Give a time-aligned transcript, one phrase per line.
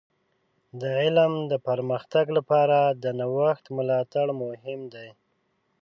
[0.81, 5.09] د علم د پرمختګ لپاره د نوښت ملاتړ مهم دی.